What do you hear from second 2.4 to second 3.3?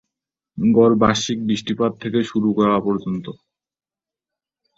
করে পর্যন্ত।